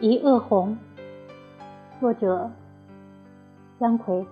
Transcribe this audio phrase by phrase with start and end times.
[0.00, 0.76] 一萼红。
[2.00, 2.50] 作者：
[3.78, 4.26] 姜夔。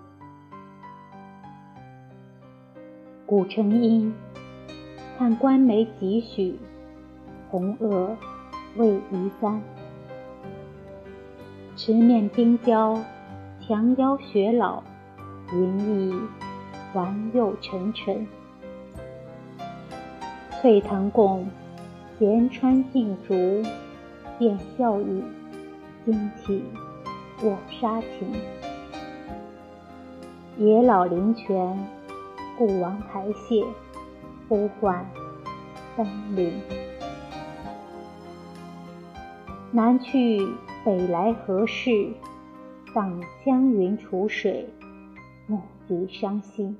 [3.25, 4.12] 古城阴，
[5.16, 6.59] 看官梅几许？
[7.48, 8.16] 红萼
[8.77, 9.62] 未移簪。
[11.77, 12.99] 池面冰娇。
[13.71, 14.83] 墙腰雪老，
[15.53, 16.21] 云翳
[16.93, 18.27] 环釉沉沉。
[20.61, 21.46] 翠藤共，
[22.19, 23.63] 闲穿劲竹，
[24.41, 25.23] 便笑语。
[26.05, 26.65] 惊起
[27.45, 28.33] 卧沙情，
[30.57, 31.79] 野老林泉，
[32.59, 33.65] 故王台榭，
[34.48, 35.09] 呼唤
[35.97, 36.61] 登临。
[39.71, 40.45] 南去
[40.84, 42.09] 北来何事？
[42.92, 44.69] 荡湘云楚水，
[45.47, 46.77] 目极伤心。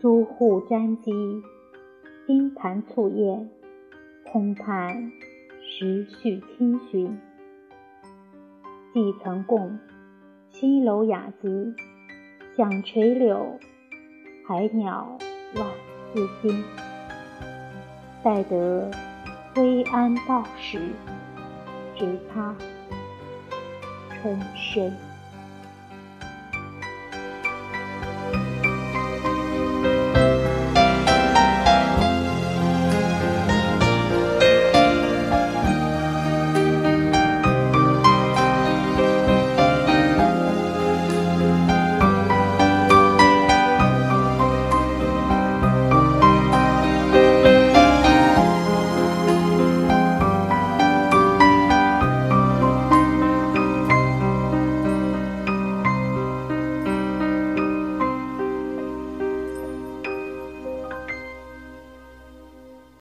[0.00, 1.12] 朱户沾机，
[2.26, 3.48] 金盘簇宴，
[4.24, 5.12] 空叹
[5.62, 7.16] 时序清寻。
[8.92, 9.78] 既曾共，
[10.50, 11.74] 西楼雅集，
[12.56, 13.60] 响垂柳，
[14.44, 15.16] 海鸟
[15.54, 15.66] 万
[16.12, 16.64] 丝惊。
[18.24, 18.90] 待得
[19.54, 20.80] 归安到时，
[21.94, 22.56] 只怕
[24.22, 24.92] 春深。